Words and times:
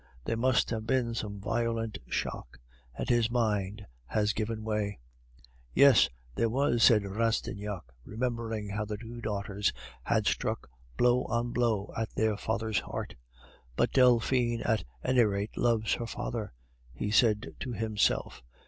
There 0.25 0.35
must 0.35 0.71
have 0.71 0.87
been 0.87 1.13
some 1.13 1.39
violent 1.39 1.99
shock, 2.07 2.57
and 2.95 3.07
his 3.07 3.29
mind 3.29 3.85
has 4.07 4.33
given 4.33 4.63
way." 4.63 4.97
"Yes, 5.75 6.09
there 6.33 6.49
was," 6.49 6.81
said 6.81 7.03
Rastignac, 7.05 7.83
remembering 8.03 8.69
how 8.69 8.85
the 8.85 8.97
two 8.97 9.21
daughters 9.21 9.71
had 10.01 10.25
struck 10.25 10.71
blow 10.97 11.25
on 11.25 11.51
blow 11.51 11.93
at 11.95 12.09
their 12.15 12.35
father's 12.35 12.79
heart. 12.79 13.13
"But 13.75 13.91
Delphine 13.91 14.63
at 14.63 14.83
any 15.03 15.23
rate 15.23 15.55
loves 15.55 15.93
her 15.93 16.07
father," 16.07 16.51
he 16.95 17.11
said 17.11 17.53
to 17.59 17.73
himself. 17.73 18.41